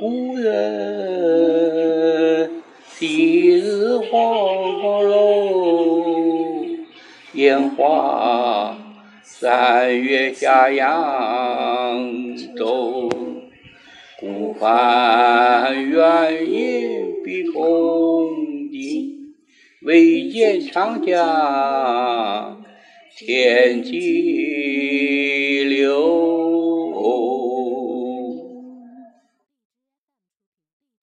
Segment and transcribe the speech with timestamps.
[0.00, 2.50] 故人
[2.88, 6.64] 昔日黄鹤楼
[7.34, 8.78] 烟花
[9.22, 13.10] 三月下扬州
[14.18, 19.34] 孤帆远影碧空尽
[19.82, 22.64] 唯见长江
[23.18, 24.69] 天际